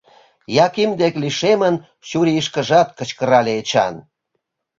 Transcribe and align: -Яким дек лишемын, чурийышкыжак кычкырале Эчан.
-Яким 0.65 0.89
дек 0.99 1.13
лишемын, 1.23 1.75
чурийышкыжак 2.07 2.87
кычкырале 2.97 3.51
Эчан. 3.61 3.95